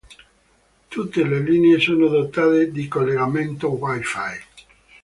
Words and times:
Tutte 0.87 1.23
le 1.23 1.37
linee 1.41 1.77
sono 1.79 2.07
dotate 2.07 2.71
di 2.71 2.87
collegamento 2.87 3.69
Wi-Fi. 3.73 4.43